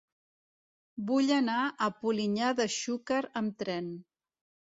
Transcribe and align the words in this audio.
Vull 1.09 1.33
anar 1.35 1.57
a 1.65 1.89
Polinyà 2.05 2.49
de 2.61 2.67
Xúquer 2.79 3.23
amb 3.43 3.61
tren. 3.65 3.93